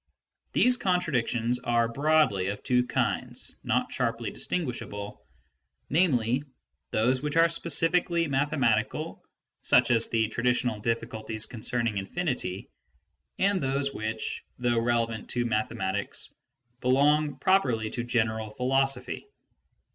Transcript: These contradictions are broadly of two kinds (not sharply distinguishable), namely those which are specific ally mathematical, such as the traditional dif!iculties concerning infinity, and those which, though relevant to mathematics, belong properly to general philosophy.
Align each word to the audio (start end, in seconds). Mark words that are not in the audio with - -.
These 0.53 0.77
contradictions 0.77 1.59
are 1.59 1.87
broadly 1.87 2.47
of 2.47 2.63
two 2.63 2.87
kinds 2.87 3.55
(not 3.63 3.91
sharply 3.93 4.31
distinguishable), 4.31 5.23
namely 5.91 6.43
those 6.89 7.21
which 7.21 7.37
are 7.37 7.47
specific 7.47 8.09
ally 8.09 8.25
mathematical, 8.25 9.23
such 9.61 9.91
as 9.91 10.07
the 10.09 10.27
traditional 10.29 10.79
dif!iculties 10.79 11.47
concerning 11.47 11.99
infinity, 11.99 12.67
and 13.37 13.61
those 13.61 13.93
which, 13.93 14.43
though 14.57 14.79
relevant 14.79 15.29
to 15.29 15.45
mathematics, 15.45 16.33
belong 16.79 17.35
properly 17.37 17.91
to 17.91 18.03
general 18.03 18.49
philosophy. 18.49 19.27